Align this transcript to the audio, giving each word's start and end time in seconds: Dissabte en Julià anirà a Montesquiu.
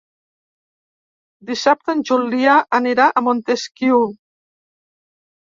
Dissabte 1.49 1.93
en 1.97 2.01
Julià 2.11 2.57
anirà 2.79 3.07
a 3.07 3.25
Montesquiu. 3.27 4.03